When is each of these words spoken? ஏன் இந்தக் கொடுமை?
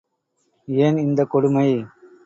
ஏன் 0.67 0.97
இந்தக் 0.97 1.29
கொடுமை? 1.29 1.67